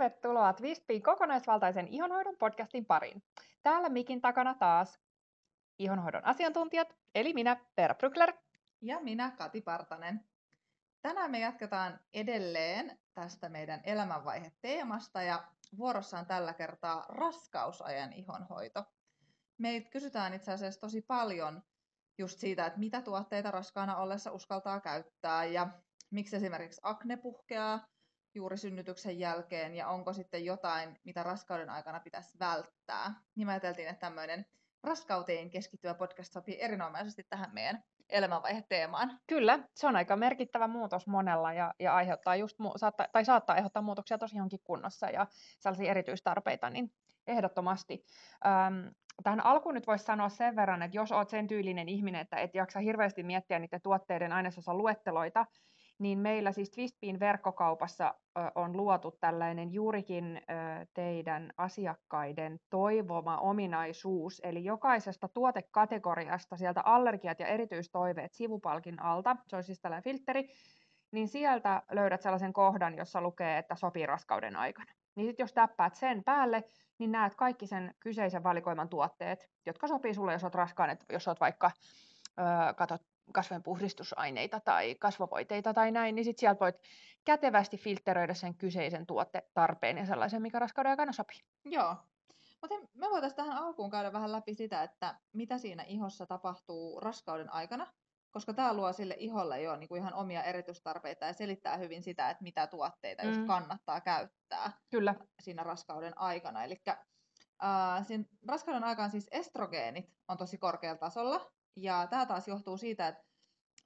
[0.00, 3.22] Tervetuloa Twistpiin kokonaisvaltaisen ihonhoidon podcastin pariin.
[3.62, 5.00] Täällä mikin takana taas
[5.78, 8.34] ihonhoidon asiantuntijat, eli minä, Per Brückler.
[8.80, 10.24] Ja minä, Kati Partanen.
[11.02, 15.44] Tänään me jatketaan edelleen tästä meidän elämänvaihe-teemasta ja
[15.78, 18.84] vuorossa on tällä kertaa raskausajan ihonhoito.
[19.58, 21.62] Meitä kysytään itse asiassa tosi paljon
[22.18, 25.68] just siitä, että mitä tuotteita raskaana ollessa uskaltaa käyttää ja
[26.10, 27.86] miksi esimerkiksi akne puhkeaa
[28.34, 33.14] juuri synnytyksen jälkeen ja onko sitten jotain, mitä raskauden aikana pitäisi välttää.
[33.34, 34.46] Niin me ajateltiin, että tämmöinen
[34.82, 39.20] raskauteen keskittyvä podcast sopii erinomaisesti tähän meidän elämänvaihe-teemaan.
[39.26, 43.82] Kyllä, se on aika merkittävä muutos monella ja, ja aiheuttaa just, saattaa, tai saattaa aiheuttaa
[43.82, 45.26] muutoksia tosi johonkin kunnossa ja
[45.58, 46.92] sellaisia erityistarpeita, niin
[47.26, 48.04] ehdottomasti.
[48.46, 52.36] Öm, tähän alkuun nyt voisi sanoa sen verran, että jos olet sen tyylinen ihminen, että
[52.36, 55.46] et jaksa hirveästi miettiä niiden tuotteiden ainesosan luetteloita,
[56.00, 58.14] niin meillä siis Twistbean verkkokaupassa
[58.54, 60.40] on luotu tällainen juurikin
[60.94, 69.62] teidän asiakkaiden toivoma ominaisuus, eli jokaisesta tuotekategoriasta sieltä allergiat ja erityistoiveet sivupalkin alta, se on
[69.62, 70.48] siis tällainen filtteri,
[71.12, 74.92] niin sieltä löydät sellaisen kohdan, jossa lukee, että sopii raskauden aikana.
[75.16, 76.64] Niin sitten jos täppäät sen päälle,
[76.98, 81.28] niin näet kaikki sen kyseisen valikoiman tuotteet, jotka sopii sulle, jos olet raskaan, että jos
[81.28, 81.70] olet vaikka
[82.76, 86.76] katot kasvojen puhdistusaineita tai kasvovoiteita tai näin, niin sitten sieltä voit
[87.24, 91.40] kätevästi filtteröidä sen kyseisen tuottetarpeen ja sellaisen, mikä raskauden aikana sopii.
[91.64, 91.96] Joo.
[92.60, 97.52] Mutta me voitaisiin tähän alkuun käydä vähän läpi sitä, että mitä siinä ihossa tapahtuu raskauden
[97.52, 97.92] aikana,
[98.30, 102.42] koska tämä luo sille iholle jo niinku ihan omia erityistarpeita ja selittää hyvin sitä, että
[102.42, 103.28] mitä tuotteita mm.
[103.28, 105.14] just kannattaa käyttää Kyllä.
[105.40, 106.64] siinä raskauden aikana.
[106.64, 112.76] Eli äh, siinä raskauden aikaan siis estrogeenit on tosi korkealla tasolla, ja tämä taas johtuu
[112.76, 113.24] siitä, että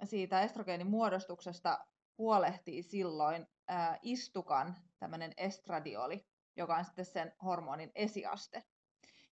[0.04, 1.78] siitä estrogeenin muodostuksesta
[2.18, 6.26] huolehtii silloin ää, istukan tämmöinen estradioli,
[6.56, 8.62] joka on sitten sen hormonin esiaste.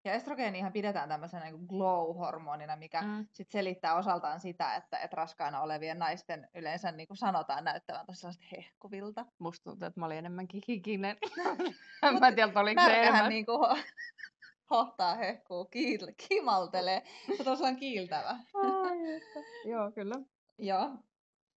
[0.04, 3.26] Ja estrogeenihan pidetään tämmöisenä niin glow-hormonina, mikä mm.
[3.32, 8.34] sit selittää osaltaan sitä, että, että raskaana olevien naisten yleensä niin kuin sanotaan näyttävän tosiaan
[8.56, 9.26] hehkuvilta.
[9.38, 11.16] Musta tuntuu, että mä olin enemmänkin hikinen.
[12.20, 13.28] mä en tiedä, oliko se enemmän.
[13.28, 13.58] Niin kuin
[14.72, 17.02] hohtaa, hehkuu, kiil, kimaltelee.
[17.36, 18.38] Se tosiaan kiiltävä.
[19.64, 20.14] Joo, kyllä.
[20.58, 20.90] Joo.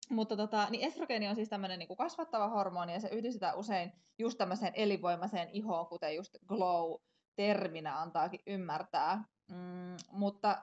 [0.09, 4.38] Mutta tota, niin estrogeeni on siis tämmöinen niin kasvattava hormoni ja se yhdistetään usein just
[4.38, 9.23] tämmöiseen elinvoimaiseen ihoon, kuten just glow-terminä antaakin ymmärtää.
[9.52, 10.62] Mm, mutta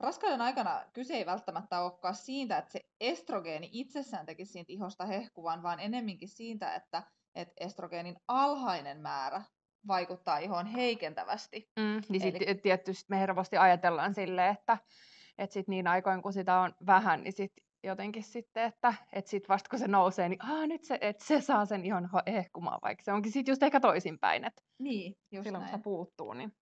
[0.00, 5.62] raskauden aikana kyse ei välttämättä olekaan siitä, että se estrogeeni itsessään tekisi siitä ihosta hehkuvan,
[5.62, 7.02] vaan enemminkin siitä, että,
[7.34, 9.42] että estrogeenin alhainen määrä
[9.86, 11.70] vaikuttaa ihoon heikentävästi.
[11.80, 12.30] Mm, niin Eli...
[12.30, 14.78] sitten tietysti me helposti ajatellaan silleen, että,
[15.38, 17.52] että sit niin aikoin kun sitä on vähän, niin sit
[17.84, 21.40] jotenkin sitten, että, että sit vasta kun se nousee, niin Aa, nyt se, että se
[21.40, 25.62] saa sen ihon ehkumaan, vaikka se onkin sitten just ehkä toisinpäin, että niin, just silloin
[25.62, 25.70] näin.
[25.70, 26.52] kun se puuttuu, niin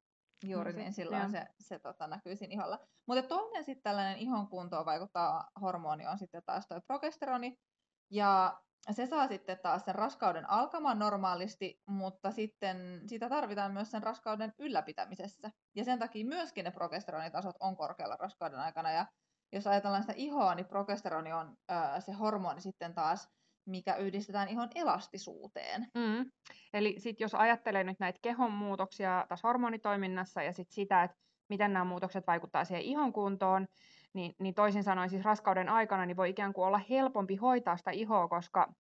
[0.48, 2.78] Juuri niin, silloin se, se tota, näkyy siinä iholla.
[3.06, 7.58] Mutta toinen sitten tällainen ihon kuntoon vaikuttaa hormoni on sitten taas tuo progesteroni.
[8.10, 8.60] Ja
[8.92, 14.52] se saa sitten taas sen raskauden alkamaan normaalisti, mutta sitten sitä tarvitaan myös sen raskauden
[14.58, 15.50] ylläpitämisessä.
[15.74, 18.90] Ja sen takia myöskin ne progesteronitasot on korkealla raskauden aikana.
[18.90, 19.06] Ja
[19.52, 23.28] jos ajatellaan sitä ihoa, niin progesteroni on ää, se hormoni sitten taas,
[23.66, 25.86] mikä yhdistetään ihon elastisuuteen.
[25.94, 26.30] Mm.
[26.72, 31.16] Eli sitten jos ajattelee nyt näitä kehon muutoksia tässä hormonitoiminnassa ja sit sitä, että
[31.48, 33.66] miten nämä muutokset vaikuttavat siihen ihon kuntoon,
[34.14, 37.90] niin, niin toisin sanoen siis raskauden aikana niin voi ikään kuin olla helpompi hoitaa sitä
[37.90, 38.72] ihoa, koska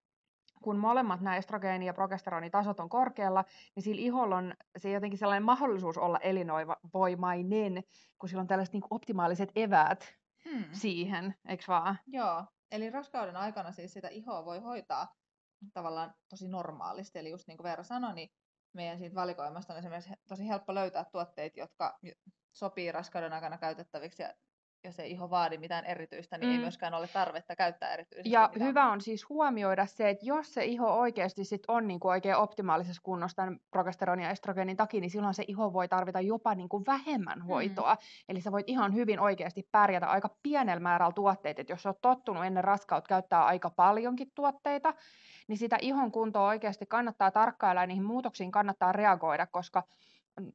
[0.62, 5.42] kun molemmat nämä estrogeeni- ja progesteronitasot on korkealla, niin sillä iholla on se jotenkin sellainen
[5.42, 7.84] mahdollisuus olla elinoivoimainen,
[8.18, 10.14] kun sillä on tällaiset niin optimaaliset eväät
[10.50, 10.64] hmm.
[10.72, 11.98] siihen, eikö vaan?
[12.06, 15.14] Joo, eli raskauden aikana siis sitä ihoa voi hoitaa
[15.72, 18.30] tavallaan tosi normaalisti, eli just niin kuin Veera sanoi, niin
[18.72, 21.98] meidän siitä valikoimasta on esimerkiksi tosi helppo löytää tuotteita, jotka
[22.52, 24.34] sopii raskauden aikana käytettäviksi ja
[24.84, 26.54] jos ei iho vaadi mitään erityistä, niin mm.
[26.54, 28.68] ei myöskään ole tarvetta käyttää erityisesti Ja mitään.
[28.68, 32.36] hyvä on siis huomioida se, että jos se iho oikeasti sit on niin kuin oikein
[32.36, 36.68] optimaalisessa kunnossa tämän progesteronin ja estrogenin takia, niin silloin se iho voi tarvita jopa niin
[36.68, 37.44] kuin vähemmän mm.
[37.44, 37.94] hoitoa.
[37.94, 38.00] Mm.
[38.28, 41.60] Eli sä voit ihan hyvin oikeasti pärjätä aika pienellä määrällä tuotteita.
[41.60, 44.94] Et jos sä oot tottunut ennen raskautta käyttää aika paljonkin tuotteita,
[45.48, 49.82] niin sitä ihon kuntoa oikeasti kannattaa tarkkailla ja niihin muutoksiin kannattaa reagoida, koska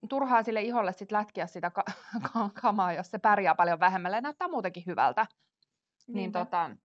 [0.09, 1.83] turhaa sille iholle sit lätkiä sitä ka-
[2.61, 5.25] kamaa, jos se pärjää paljon vähemmällä ja näyttää muutenkin hyvältä.
[6.07, 6.75] Niin, tota, ja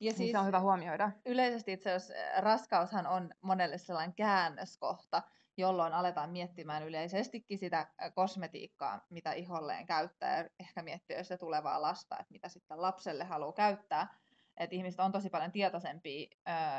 [0.00, 1.10] niin siis se on hyvä huomioida.
[1.26, 5.22] Yleisesti itse asiassa raskaushan on monelle sellainen käännöskohta,
[5.56, 12.16] jolloin aletaan miettimään yleisestikin sitä kosmetiikkaa, mitä iholleen käyttää, ja ehkä miettiä se tulevaa lasta,
[12.20, 14.14] että mitä sitten lapselle haluaa käyttää.
[14.56, 16.28] Että ihmiset on tosi paljon tietoisempia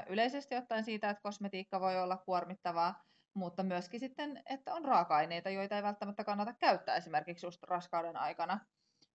[0.07, 5.75] yleisesti ottaen siitä, että kosmetiikka voi olla kuormittavaa, mutta myöskin sitten, että on raaka-aineita, joita
[5.75, 8.59] ei välttämättä kannata käyttää esimerkiksi just raskauden aikana.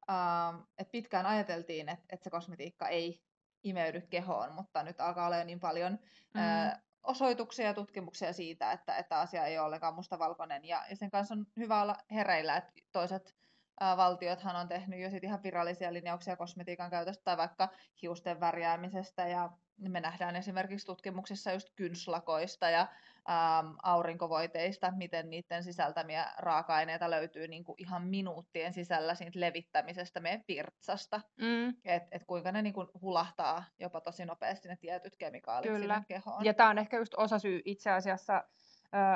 [0.10, 3.22] Ähm, et pitkään ajateltiin, että et se kosmetiikka ei
[3.64, 5.92] imeydy kehoon, mutta nyt alkaa olla jo niin paljon
[6.34, 6.42] mm.
[6.42, 10.66] ää, osoituksia ja tutkimuksia siitä, että, että asia ei ole ollenkaan mustavalkoinen.
[10.66, 13.36] Ja, ja sen kanssa on hyvä olla hereillä, että toiset
[13.80, 17.70] ää, valtiothan on tehnyt jo sit ihan virallisia linjauksia kosmetiikan käytöstä tai vaikka
[18.02, 19.28] hiusten värjäämisestä.
[19.28, 22.82] Ja me nähdään esimerkiksi tutkimuksissa just kynslakoista ja
[23.30, 30.44] ähm, aurinkovoiteista, miten niiden sisältämiä raaka-aineita löytyy niin kuin ihan minuuttien sisällä siitä levittämisestä meidän
[30.48, 31.22] virtsasta.
[31.42, 31.70] Mm.
[31.86, 35.96] Että et kuinka ne niin kuin hulahtaa jopa tosi nopeasti ne tietyt kemikaalit Kyllä.
[35.96, 36.46] sinne kehoon.
[36.46, 38.44] Ja tämä on ehkä just osa syy itse asiassa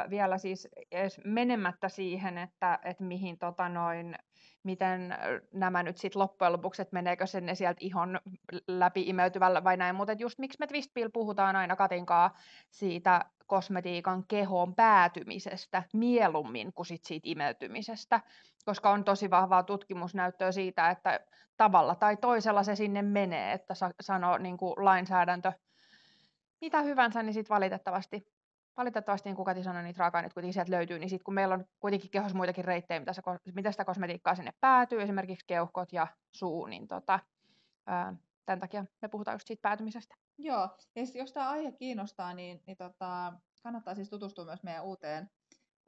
[0.09, 4.15] vielä siis edes menemättä siihen, että et mihin tota noin,
[4.63, 5.15] miten
[5.53, 8.19] nämä nyt sitten loppujen lopuksi, että meneekö se ne sieltä ihon
[8.67, 12.37] läpi imeytyvällä vai näin, mutta just miksi me Twistpill puhutaan aina Katinkaa
[12.71, 18.21] siitä kosmetiikan kehoon päätymisestä mieluummin kuin sit siitä imeytymisestä,
[18.65, 21.19] koska on tosi vahvaa tutkimusnäyttöä siitä, että
[21.57, 25.51] tavalla tai toisella se sinne menee, että sa- sanoo niin kuin lainsäädäntö
[26.61, 28.27] mitä hyvänsä, niin sitten valitettavasti,
[28.79, 31.65] valitettavasti niin kuin Kati sanoi, niitä raaka-aineita kuitenkin sieltä löytyy, niin sitten kun meillä on
[31.79, 33.21] kuitenkin kehossa muitakin reittejä, mitä, se,
[33.55, 37.19] mitä sitä kosmetiikkaa sinne päätyy, esimerkiksi keuhkot ja suu, niin tota,
[37.87, 38.15] ää,
[38.45, 40.15] tämän takia me puhutaan just siitä päätymisestä.
[40.37, 43.33] Joo, ja jos tämä aihe kiinnostaa, niin, niin tota,
[43.63, 45.29] kannattaa siis tutustua myös meidän uuteen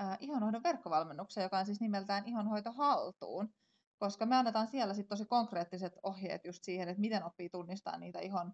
[0.02, 3.54] äh, ihonhoidon verkkovalmennukseen, joka on siis nimeltään Ihonhoito haltuun,
[3.98, 8.20] koska me annetaan siellä sit tosi konkreettiset ohjeet just siihen, että miten oppii tunnistaa niitä
[8.20, 8.54] ihon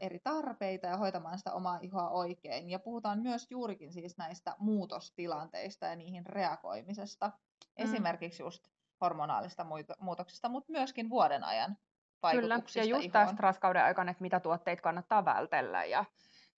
[0.00, 2.70] eri tarpeita ja hoitamaan sitä omaa ihoa oikein.
[2.70, 7.26] Ja puhutaan myös juurikin siis näistä muutostilanteista ja niihin reagoimisesta.
[7.28, 7.84] Mm.
[7.84, 8.68] Esimerkiksi just
[9.00, 9.66] hormonaalista
[9.98, 11.76] muutoksista, mutta myöskin vuoden ajan
[12.32, 16.04] Kyllä, ja just tästä raskauden aikana, että mitä tuotteita kannattaa vältellä ja,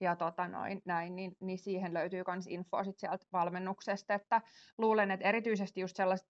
[0.01, 4.43] ja tota noin, näin, niin, niin siihen löytyy myös infoa sit sieltä valmennuksesta, että
[4.79, 6.29] luulen, että erityisesti just sellaiset,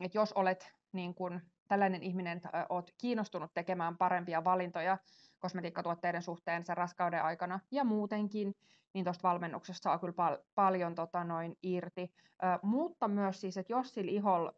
[0.00, 4.98] että jos olet niin kun, tällainen ihminen, että olet kiinnostunut tekemään parempia valintoja
[5.44, 8.54] kosmetiikkatuotteiden suhteen sen raskauden aikana ja muutenkin,
[8.94, 12.12] niin tuosta valmennuksesta saa kyllä pal- paljon tota noin irti.
[12.44, 14.54] Ö, mutta myös siis, että jos sillä iholla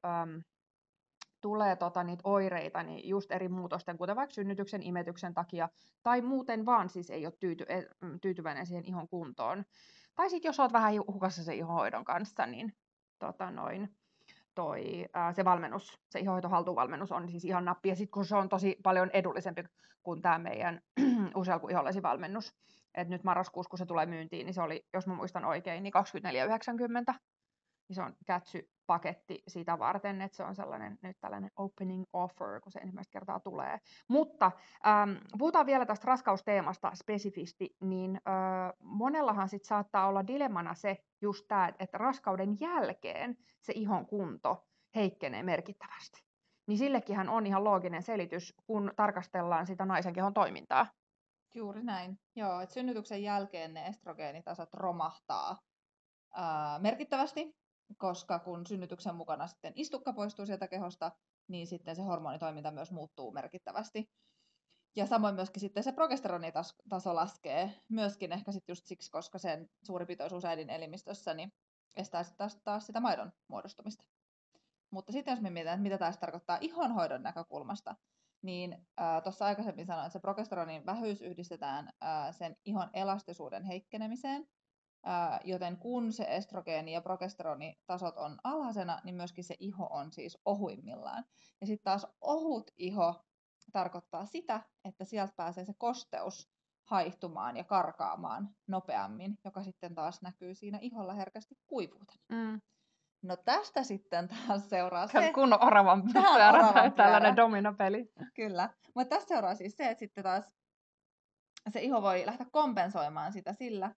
[1.41, 5.69] tulee tota, niitä oireita niin just eri muutosten, kuten vaikka synnytyksen, imetyksen takia,
[6.03, 9.65] tai muuten vaan siis ei ole tyyty, e, mm, tyytyväinen siihen ihon kuntoon.
[10.15, 12.77] Tai sitten jos olet vähän hukassa sen ihonhoidon kanssa, niin
[13.19, 13.97] tota noin,
[14.57, 17.89] toi, ää, se valmennus, se ihonhoito haltuvalmennus on siis ihan nappi.
[17.89, 19.65] Ja sitten kun se on tosi paljon edullisempi
[20.03, 20.81] kuin tämä meidän
[21.71, 22.55] ihollesi valmennus.
[22.95, 25.93] Et nyt marraskuussa, kun se tulee myyntiin, niin se oli, jos mä muistan oikein, niin
[27.13, 27.15] 24,90
[27.89, 28.17] niin se on
[28.87, 33.41] Kätsy-paketti sitä varten, että se on sellainen nyt tällainen opening offer, kun se ensimmäistä kertaa
[33.41, 33.79] tulee.
[34.09, 34.51] Mutta
[34.87, 41.45] ähm, puhutaan vielä tästä raskausteemasta spesifisti, niin äh, monellahan sit saattaa olla dilemmana se just
[41.49, 46.21] tämä, että raskauden jälkeen se ihon kunto heikkenee merkittävästi.
[46.67, 50.87] Niin sillekin on ihan looginen selitys, kun tarkastellaan sitä naisen kehon toimintaa.
[51.55, 52.19] Juuri näin.
[52.37, 55.59] Joo, että synnytyksen jälkeen ne estrogeenitasot romahtaa
[56.35, 57.57] ää, merkittävästi,
[57.97, 61.13] koska kun synnytyksen mukana sitten istukka poistuu sieltä kehosta,
[61.49, 64.11] niin sitten se hormonitoiminta myös muuttuu merkittävästi.
[64.97, 70.07] Ja samoin myöskin sitten se progesteronitaso laskee, myöskin ehkä sitten just siksi, koska sen suuri
[70.07, 71.53] pitoisuus äidin elimistössä niin
[71.97, 74.05] estää sitten taas, taas sitä maidon muodostumista.
[74.91, 77.97] Mutta sitten jos me mietitään, mitä taas tarkoittaa ihonhoidon näkökulmasta,
[78.43, 78.87] niin
[79.23, 84.49] tuossa aikaisemmin sanoin, että se progesteronin vähyys yhdistetään ää, sen ihon elastisuuden heikkenemiseen,
[85.45, 91.25] joten kun se estrogeeni- ja progesteronitasot on alhaisena, niin myöskin se iho on siis ohuimmillaan.
[91.61, 93.25] Ja sitten taas ohut iho
[93.73, 96.51] tarkoittaa sitä, että sieltä pääsee se kosteus
[96.85, 102.23] haihtumaan ja karkaamaan nopeammin, joka sitten taas näkyy siinä iholla herkästi kuivuutena.
[102.29, 102.61] Mm.
[103.23, 105.33] No tästä sitten taas seuraa se...
[105.33, 108.13] Kunnon oravan pyörä tällainen dominopeli.
[108.35, 108.71] Kyllä.
[108.95, 110.51] Mutta tästä seuraa siis se, että sitten taas
[111.71, 113.95] se iho voi lähteä kompensoimaan sitä sillä,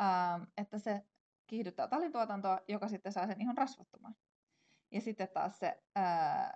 [0.00, 1.02] Ähm, että se
[1.46, 4.16] kiihdyttää talintuotantoa, joka sitten saa sen ihon rasvattumaan.
[4.90, 5.82] Ja sitten taas se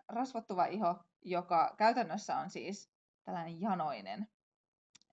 [0.08, 2.90] rasvattuva iho, joka käytännössä on siis
[3.24, 4.28] tällainen janoinen,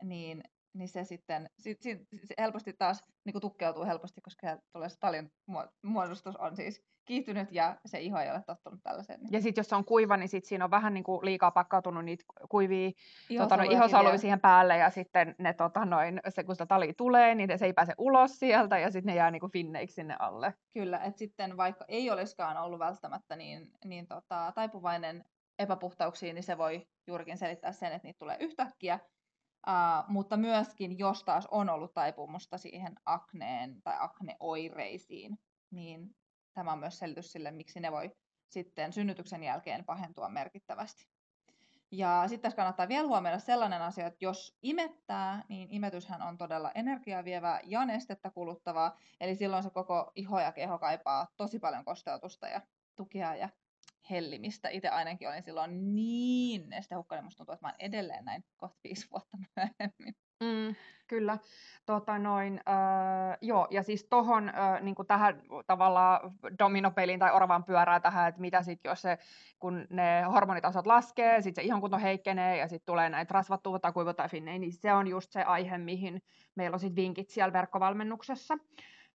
[0.04, 5.00] niin, niin se sitten sit, sit, sit helposti taas niin tukkeutuu helposti, koska tulee se
[5.00, 5.34] talin
[5.82, 9.20] muodostus on siis kiihtynyt ja se iho ei ole tottunut tällaiseen.
[9.32, 12.06] Ja sitten jos se on kuiva, niin sit siinä on vähän niin kuin liikaa pakkautunut
[12.06, 12.92] niitä kuivia
[13.38, 17.36] tota, no, ihosoluja siihen päälle ja sitten ne, tota, noin, se, kun sitä tali tulee,
[17.36, 20.54] niin se ei pääse ulos sieltä ja sitten ne jää niin kuin finneiksi sinne alle.
[20.74, 25.26] Kyllä, että sitten vaikka ei olisikaan ollut välttämättä niin, niin tota, taipuvainen
[25.60, 29.00] epäpuhtauksiin, niin se voi juurikin selittää sen, että niitä tulee yhtäkkiä.
[29.68, 35.40] Uh, mutta myöskin, jos taas on ollut taipumusta siihen akneen tai akneoireisiin,
[35.72, 36.16] niin
[36.54, 38.12] tämä on myös selitys sille, miksi ne voi
[38.50, 41.08] sitten synnytyksen jälkeen pahentua merkittävästi.
[41.92, 46.72] Ja sitten tässä kannattaa vielä huomioida sellainen asia, että jos imettää, niin imetyshän on todella
[46.76, 48.98] energiaa vievää ja nestettä kuluttavaa.
[49.20, 52.62] Eli silloin se koko iho ja keho kaipaa tosi paljon kosteutusta ja
[52.96, 53.50] tukea ja
[54.10, 54.70] hellimistä.
[54.70, 59.08] Itse ainakin olin silloin niin nestehukkainen, musta tuntuu, että mä olen edelleen näin kohta viisi
[59.12, 60.16] vuotta myöhemmin.
[60.44, 60.76] Mm,
[61.08, 61.38] kyllä.
[61.86, 68.00] Tota noin, äh, joo, ja siis tohon äh, niin tähän tavallaan dominopeliin tai oravan pyörää
[68.00, 69.18] tähän, että mitä sitten, jos se,
[69.60, 74.42] kun ne hormonitasot laskee, sitten se ihonkunto heikkenee ja sitten tulee näitä rasvattuvuutta, kuivuutta ja
[74.60, 76.22] niin se on just se aihe, mihin
[76.56, 78.54] meillä on sitten vinkit siellä verkkovalmennuksessa.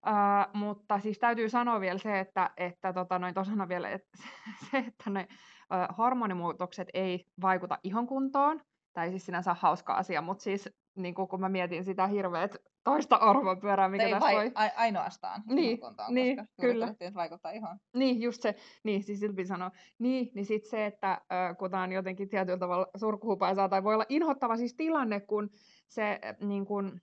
[0.07, 4.19] Uh, mutta siis täytyy sanoa vielä se, että, että tota, noin tosana vielä, että
[4.71, 8.61] se, että ne uh, hormonimuutokset ei vaikuta ihon kuntoon,
[8.93, 10.69] tai siis sinänsä hauska asia, mutta siis
[10.99, 13.21] niin kun mä mietin sitä hirveät toista
[13.61, 14.53] pyörää, mikä tässä vai, voi...
[14.55, 16.95] A- ainoastaan niin, kuntoon, niin, koska kyllä.
[17.15, 17.81] vaikuttaa ihan.
[17.95, 21.83] Niin, just se, niin, siis Silpi sanoi, niin, niin sitten se, että äh, kun tämä
[21.83, 25.51] on jotenkin tietyllä tavalla surkuhupaisaa, tai voi olla inhottava siis tilanne, kun
[25.89, 27.01] se niin kun,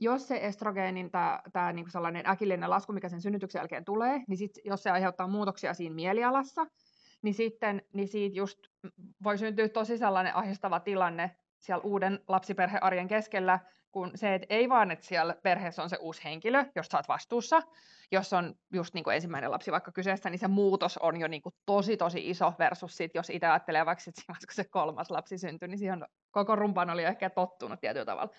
[0.00, 1.10] jos se estrogeenin
[1.52, 5.28] tää niinku sellainen äkillinen lasku, mikä sen synnytyksen jälkeen tulee, niin sit, jos se aiheuttaa
[5.28, 6.66] muutoksia siinä mielialassa,
[7.22, 8.58] niin sitten niin siitä just
[9.24, 13.58] voi syntyä tosi sellainen ahistava tilanne siellä uuden lapsiperhearjen keskellä,
[13.92, 17.62] kun se, että ei vaan, että siellä perheessä on se uusi henkilö, josta olet vastuussa,
[18.12, 21.42] jos on just niin kuin ensimmäinen lapsi vaikka kyseessä, niin se muutos on jo niin
[21.42, 25.38] kuin tosi tosi iso versus sit, jos itse ajattelee vaikka sit, kun se kolmas lapsi
[25.38, 28.32] syntyi, niin siihen koko rumpan oli ehkä tottunut tietyllä tavalla.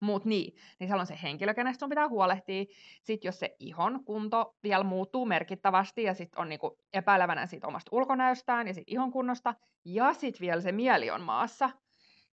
[0.00, 2.64] Mut niin, niin siellä on se henkilö, kenestä sun pitää huolehtia.
[3.02, 7.88] Sitten jos se ihon kunto vielä muuttuu merkittävästi ja sitten on niinku epäilevänä siitä omasta
[7.92, 9.54] ulkonäöstään ja siitä ihon kunnosta,
[9.84, 11.70] ja sitten vielä se mieli on maassa,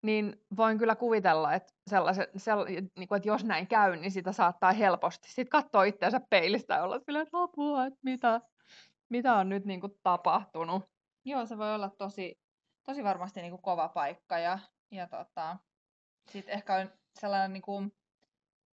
[0.05, 4.31] niin voin kyllä kuvitella, että, sellaisen, sell, niin kuin, että jos näin käy, niin sitä
[4.31, 8.41] saattaa helposti sitten katsoa itseänsä peilistä ja olla silleen, että apua, että mitä,
[9.09, 10.83] mitä on nyt niin kuin, tapahtunut.
[11.25, 12.39] Joo, se voi olla tosi,
[12.83, 14.59] tosi varmasti niin kuin kova paikka ja,
[14.91, 15.57] ja tota,
[16.31, 17.91] sitten ehkä on sellainen niin kuin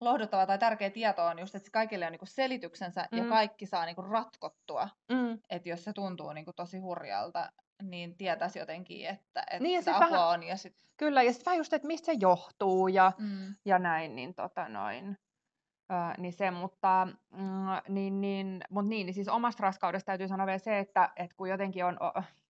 [0.02, 3.18] lohduttava tai tärkeä tieto on just, että kaikille on niin kuin selityksensä mm.
[3.18, 4.90] ja kaikki saa niin kuin ratkottua.
[5.12, 5.40] Mm.
[5.50, 10.00] Että jos se tuntuu niin kuin tosi hurjalta, niin tietäisi jotenkin, että, että niin, apua
[10.00, 10.44] vähän, on.
[10.44, 10.76] Ja sit...
[10.98, 13.56] Kyllä, ja sitten vähän just, että mistä se johtuu ja, mm.
[13.66, 15.18] ja näin, niin tota noin.
[15.92, 20.46] Öö, niin se, mutta, mm, niin, niin, mut niin, niin siis omasta raskaudesta täytyy sanoa
[20.46, 21.98] vielä se, että, että kun jotenkin on,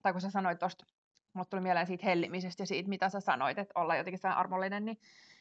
[0.02, 0.86] tai kun sä sanoit tuosta,
[1.32, 4.84] mulle tuli mieleen siitä hellimisestä ja siitä, mitä sä sanoit, että olla jotenkin sellainen armollinen,
[4.84, 4.98] niin,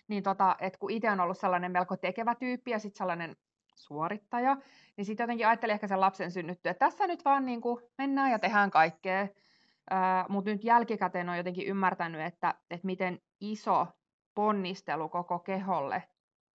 [0.07, 3.35] niin tota, että kun itse on ollut sellainen melko tekevä tyyppi ja sitten sellainen
[3.75, 4.57] suorittaja,
[4.97, 8.31] niin sitten jotenkin ajattelin ehkä sen lapsen synnyttyä, että tässä nyt vaan niin kuin mennään
[8.31, 9.27] ja tehdään kaikkea,
[10.29, 13.87] mutta nyt jälkikäteen on jotenkin ymmärtänyt, että, että miten iso
[14.35, 16.03] ponnistelu koko keholle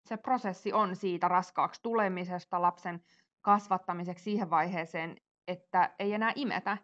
[0.05, 3.01] se prosessi on siitä raskaaksi tulemisesta lapsen
[3.41, 6.77] kasvattamiseksi siihen vaiheeseen, että ei enää imetä,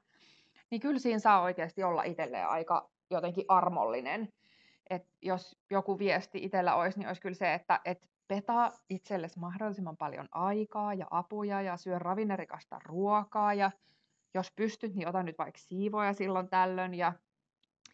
[0.71, 4.29] niin kyllä siinä saa oikeasti olla itselleen aika jotenkin armollinen.
[4.89, 9.97] Et jos joku viesti itsellä olisi, niin olisi kyllä se, että et petaa itsellesi mahdollisimman
[9.97, 13.71] paljon aikaa ja apuja ja syö ravinnerikasta ruokaa ja
[14.33, 17.13] jos pystyt, niin ota nyt vaikka siivoja silloin tällöin ja,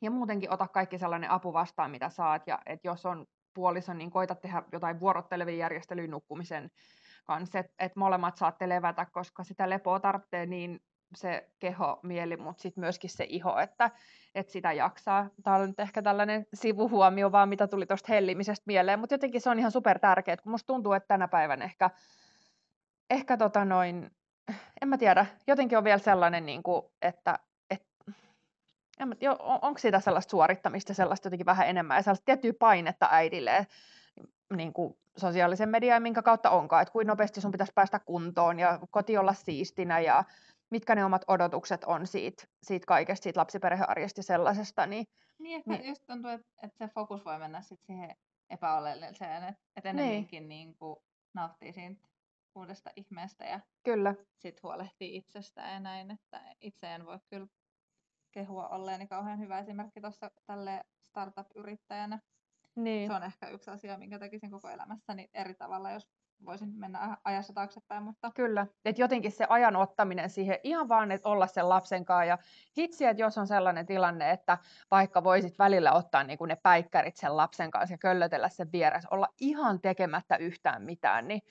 [0.02, 2.48] ja muutenkin ota kaikki sellainen apu vastaan, mitä saat.
[2.48, 6.72] Ja et jos on puoliso, niin koita tehdä jotain vuorottelevia järjestelyä nukkumisen
[7.26, 10.80] kanssa, että et molemmat saatte levätä, koska sitä lepoa tarvitsee niin
[11.16, 13.92] se keho, mieli, mutta sitten myöskin se iho, että,
[14.36, 15.30] että sitä jaksaa.
[15.44, 19.50] Tämä on nyt ehkä tällainen sivuhuomio vaan, mitä tuli tuosta hellimisestä mieleen, mutta jotenkin se
[19.50, 21.90] on ihan super tärkeää, kun musta tuntuu, että tänä päivänä ehkä,
[23.10, 24.12] ehkä tota noin,
[24.82, 27.40] en mä tiedä, jotenkin on vielä sellainen, niin kuin, että
[27.70, 27.84] et,
[29.00, 32.54] en mä, jo, on, onko siitä sellaista suorittamista sellaista jotenkin vähän enemmän ja sellaista tiettyä
[32.60, 33.68] painetta äidille
[34.56, 38.80] niin kuin sosiaalisen median, minkä kautta onkaan, että kuinka nopeasti sun pitäisi päästä kuntoon ja
[38.92, 40.24] koti olla siistinä ja
[40.70, 44.86] mitkä ne omat odotukset on siitä, siitä kaikesta, siitä lapsiperhearjesta sellaisesta.
[44.86, 45.06] Niin,
[45.40, 48.16] niin ehkä niin, just tuntuu, että, että se fokus voi mennä sit siihen
[48.50, 50.68] epäoleelliseen, että, että enemmänkin niin.
[50.68, 50.96] Niin kuin
[51.34, 52.08] nauttii siitä
[52.58, 54.16] uudesta ihmeestä ja kyllä.
[54.36, 57.48] sit huolehtii itsestään ja näin, että itse en voi kyllä
[58.32, 62.20] kehua olleeni kauhean hyvä esimerkki tuossa tälle startup-yrittäjänä.
[62.76, 63.08] Niin.
[63.08, 66.08] Se on ehkä yksi asia, minkä tekisin koko elämässäni eri tavalla, jos
[66.46, 68.04] voisin mennä ajassa taaksepäin.
[68.04, 68.32] Mutta...
[68.36, 72.38] Kyllä, että jotenkin se ajan ottaminen siihen ihan vaan, että olla sen lapsen kanssa ja
[72.78, 74.58] hitsi, että jos on sellainen tilanne, että
[74.92, 79.10] vaikka voisit välillä ottaa niin kuin ne päikkärit sen lapsen kanssa ja köllötellä sen vieressä,
[79.12, 81.42] olla ihan tekemättä yhtään mitään, niin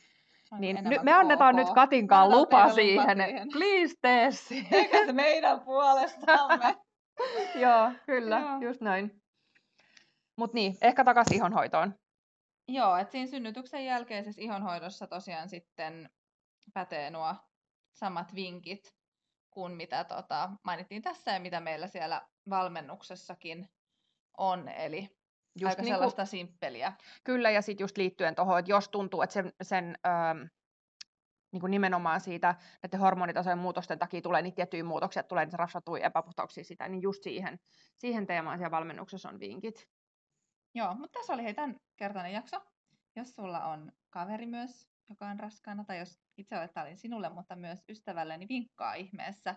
[0.58, 1.66] niin nyt me annetaan ok.
[1.66, 3.18] nyt Katinkaan lupa siihen.
[3.18, 3.48] siihen.
[3.52, 4.30] Please tee
[5.06, 6.76] se meidän puolestamme.
[7.62, 8.60] Joo, kyllä, Joo.
[8.60, 9.22] just näin.
[10.38, 11.94] Mutta niin, ehkä takaisin ihonhoitoon.
[12.68, 16.10] Joo, että siinä synnytyksen jälkeisessä ihonhoidossa tosiaan sitten
[16.74, 17.34] pätee nuo
[17.92, 18.94] samat vinkit
[19.50, 23.68] kuin mitä tota, mainittiin tässä ja mitä meillä siellä valmennuksessakin
[24.38, 24.68] on.
[24.68, 25.08] Eli
[25.60, 26.92] just aika niin sellaista kuin, simppeliä.
[27.24, 30.46] Kyllä, ja sitten just liittyen tuohon, että jos tuntuu, että sen, sen öö,
[31.52, 36.06] niin kuin nimenomaan siitä näiden hormonitasojen muutosten takia tulee niitä tiettyjä muutoksia, tulee niitä rasvatuja
[36.06, 37.58] epäpuhtauksia sitä, niin just siihen,
[37.96, 39.88] siihen teemaan siellä valmennuksessa on vinkit.
[40.74, 42.60] Joo, mutta tässä oli hei tämän kertainen jakso.
[43.16, 47.56] Jos sulla on kaveri myös, joka on raskaana, tai jos itse olet olin sinulle, mutta
[47.56, 49.54] myös ystävälle, niin vinkkaa ihmeessä.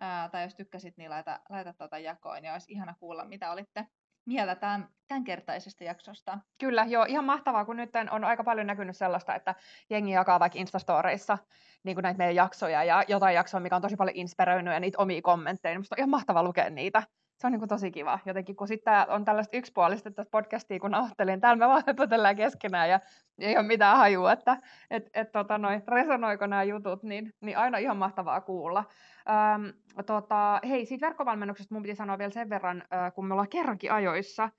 [0.00, 3.86] Ää, tai jos tykkäsit, niin laita, laita tuota jakoon, ja olisi ihana kuulla, mitä olitte
[4.26, 6.38] mieltä tämän, tämänkertaisesta jaksosta.
[6.58, 9.54] Kyllä, joo, ihan mahtavaa, kun nyt on aika paljon näkynyt sellaista, että
[9.90, 11.38] jengi jakaa vaikka Instastoreissa
[11.84, 15.22] niin näitä meidän jaksoja ja jotain jaksoa, mikä on tosi paljon inspiroinut ja niitä omia
[15.22, 15.74] kommentteja.
[15.74, 17.02] Minusta on ihan mahtavaa lukea niitä.
[17.38, 18.18] Se on niin kuin tosi kiva.
[18.26, 22.88] Jotenkin kun sitten on tällaista yksipuolista tässä podcastia, kun nauhoittelin, täällä me vaan höpötellään keskenään
[22.88, 23.00] ja
[23.38, 24.56] ei ole mitään hajua, että
[24.90, 28.84] et, et, tota, noi, resonoiko nämä jutut, niin, niin aina ihan mahtavaa kuulla.
[29.30, 29.66] Ähm,
[30.06, 33.92] tota, hei, siitä verkkovalmennuksesta mun piti sanoa vielä sen verran, äh, kun me ollaan kerrankin
[33.92, 34.50] ajoissa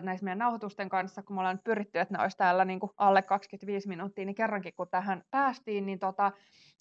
[0.00, 3.22] näissä meidän nauhoitusten kanssa, kun me ollaan pyritty, että ne olisi täällä niin kuin alle
[3.22, 6.32] 25 minuuttia, niin kerrankin kun tähän päästiin, niin, tota,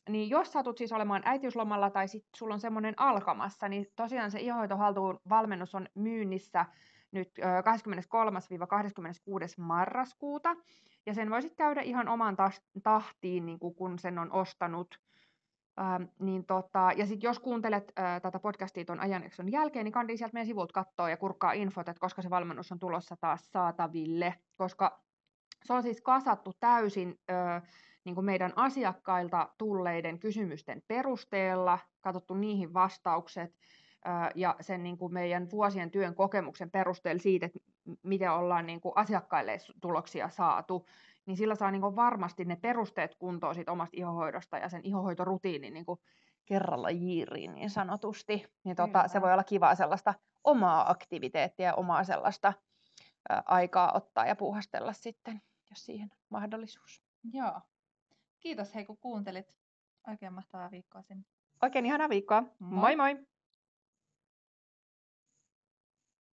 [0.10, 4.40] niin jos satut siis olemaan äitiyslomalla tai sitten sulla on semmoinen alkamassa, niin tosiaan se
[4.40, 6.66] ihohoitohaltuun valmennus on myynnissä
[7.12, 7.66] nyt äh, 23-26.
[9.58, 10.56] marraskuuta,
[11.06, 12.38] ja sen voisit käydä ihan oman
[12.84, 15.00] tahtiin, niin kuin kun sen on ostanut
[15.80, 20.18] Ähm, niin tota, ja sitten jos kuuntelet äh, tätä podcastia tuon ajanjakson jälkeen, niin kandi
[20.18, 24.36] sieltä meidän sivulta katsoa ja kurkkaa infot, että koska se valmennus on tulossa taas saataville,
[24.56, 25.04] koska
[25.64, 27.64] se on siis kasattu täysin äh,
[28.06, 33.56] niin kuin meidän asiakkailta tulleiden kysymysten perusteella, katsottu niihin vastaukset
[34.36, 37.60] ja sen niin kuin meidän vuosien työn kokemuksen perusteella siitä, että
[38.04, 40.88] miten ollaan niin kuin asiakkaille tuloksia saatu
[41.26, 45.74] niin sillä saa niin kuin varmasti ne perusteet kuntoon siitä omasta ihohoidosta ja sen ihohoitorutiinin
[45.74, 46.00] niin kuin
[46.46, 48.46] kerralla jiiriin niin sanotusti.
[48.64, 50.14] Niin tota, se voi olla kivaa sellaista
[50.44, 52.54] omaa aktiviteettia ja omaa sellaista
[53.32, 57.02] ä, aikaa ottaa ja puuhastella sitten, jos siihen mahdollisuus.
[57.34, 57.62] Joo.
[58.44, 59.56] Kiitos hei kun kuuntelit.
[60.08, 61.24] Oikein mahtavaa viikkoa sinne.
[61.62, 62.44] Oikein ihanaa viikkoa.
[62.60, 63.14] Moi moi!
[63.16, 63.26] moi.